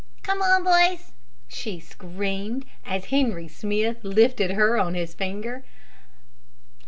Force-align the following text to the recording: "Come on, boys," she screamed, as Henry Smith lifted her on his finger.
"Come 0.23 0.41
on, 0.41 0.63
boys," 0.63 1.11
she 1.47 1.79
screamed, 1.79 2.65
as 2.87 3.05
Henry 3.13 3.47
Smith 3.47 3.97
lifted 4.01 4.53
her 4.53 4.75
on 4.79 4.95
his 4.95 5.13
finger. 5.13 5.63